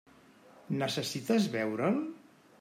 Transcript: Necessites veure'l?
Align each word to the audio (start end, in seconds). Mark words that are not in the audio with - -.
Necessites 0.83 1.47
veure'l? 1.59 2.03